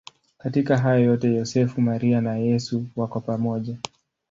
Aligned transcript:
Katika 0.37 0.77
hayo 0.77 0.99
yote 1.03 1.33
Yosefu, 1.35 1.81
Maria 1.81 2.21
na 2.21 2.35
Yesu 2.37 2.85
wako 2.95 3.19
pamoja. 3.19 3.77